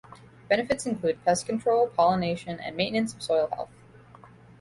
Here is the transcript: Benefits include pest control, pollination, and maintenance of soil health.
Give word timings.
Benefits 0.49 0.87
include 0.87 1.23
pest 1.23 1.45
control, 1.45 1.85
pollination, 1.89 2.59
and 2.59 2.75
maintenance 2.75 3.13
of 3.13 3.21
soil 3.21 3.47
health. 3.53 3.69